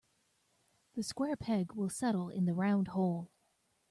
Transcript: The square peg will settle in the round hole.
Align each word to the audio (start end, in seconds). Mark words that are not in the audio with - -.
The 0.95 1.03
square 1.03 1.35
peg 1.35 1.73
will 1.73 1.91
settle 1.91 2.29
in 2.29 2.45
the 2.45 2.55
round 2.55 2.87
hole. 2.87 3.29